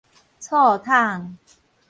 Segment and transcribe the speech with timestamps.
[0.39, 1.37] 醋桶